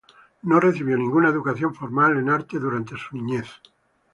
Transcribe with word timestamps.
No 0.41 0.59
recibió 0.59 0.97
ninguna 0.97 1.29
educación 1.29 1.75
formal 1.75 2.17
en 2.17 2.29
arte 2.31 2.57
durante 2.57 2.95
su 2.97 3.17
niñez. 3.17 3.61